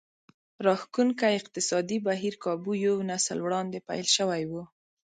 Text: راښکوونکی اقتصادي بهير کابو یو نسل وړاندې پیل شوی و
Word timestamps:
راښکوونکی 0.65 1.31
اقتصادي 1.39 1.97
بهير 2.07 2.35
کابو 2.43 2.71
یو 2.85 2.95
نسل 3.11 3.37
وړاندې 3.41 3.85
پیل 3.87 4.07
شوی 4.15 4.43
و 4.51 4.53